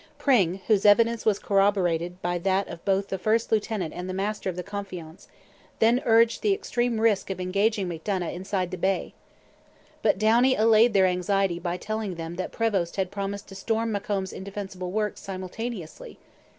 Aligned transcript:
Pring, 0.17 0.61
whose 0.65 0.83
evidence 0.83 1.27
was 1.27 1.37
corroborated 1.37 2.19
by 2.23 2.39
that 2.39 2.67
of 2.69 2.83
both 2.83 3.09
the 3.09 3.19
first 3.19 3.51
lieutenant 3.51 3.93
and 3.93 4.09
the 4.09 4.15
master 4.15 4.49
of 4.49 4.55
the 4.55 4.63
Confiance, 4.63 5.27
then 5.77 6.01
urged 6.05 6.41
the 6.41 6.55
extreme 6.55 6.99
risk 6.99 7.29
of 7.29 7.39
engaging 7.39 7.87
Macdonough 7.87 8.33
inside 8.33 8.71
the 8.71 8.79
bay. 8.79 9.13
But 10.01 10.17
Downie 10.17 10.55
allayed 10.55 10.93
their 10.93 11.05
anxiety 11.05 11.59
by 11.59 11.77
telling 11.77 12.15
them 12.15 12.35
that 12.37 12.51
Prevost 12.51 12.95
had 12.95 13.11
promised 13.11 13.47
to 13.49 13.53
storm 13.53 13.91
Macomb's 13.91 14.33
indefensible 14.33 14.89
works 14.91 15.21
simultaneously. 15.21 16.17